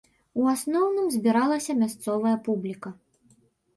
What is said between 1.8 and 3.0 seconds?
мясцовая публіка.